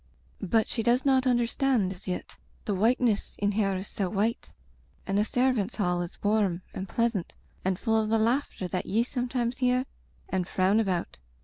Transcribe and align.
"But 0.41 0.67
she 0.67 0.81
does 0.81 1.05
not 1.05 1.27
understand 1.27 1.93
as 1.93 2.07
yet, 2.07 2.35
the 2.65 2.73
whiteness 2.73 3.35
in 3.37 3.51
her 3.51 3.75
is 3.77 3.87
so 3.87 4.09
white, 4.09 4.51
and 5.05 5.15
the 5.15 5.23
ser 5.23 5.53
vants' 5.53 5.75
hall 5.75 6.01
is 6.01 6.17
warm 6.23 6.63
and 6.73 6.89
pleasant 6.89 7.35
and 7.63 7.77
full 7.77 8.01
of 8.01 8.09
the 8.09 8.17
laughter 8.17 8.67
that 8.67 8.87
ye 8.87 9.03
sometimes 9.03 9.59
hear 9.59 9.85
and 10.27 10.47
frown 10.47 10.79
about. 10.79 11.19